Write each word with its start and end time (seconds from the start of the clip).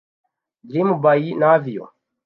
Dream 0.67 0.89
by 1.01 1.23
Navio 1.39 1.85